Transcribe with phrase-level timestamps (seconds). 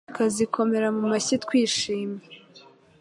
[0.09, 2.25] tukazikomera mu mashyi twishimye.